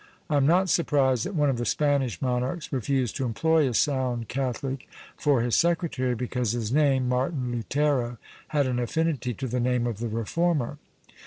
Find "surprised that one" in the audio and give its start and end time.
0.67-1.51